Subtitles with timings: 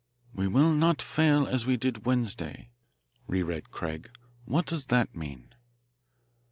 [0.33, 2.71] "'We will not fail as we did Wednesday,'"
[3.27, 4.09] reread Craig.
[4.45, 5.53] "What does that mean?"